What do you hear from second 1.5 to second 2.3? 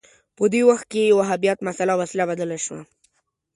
مسأله وسله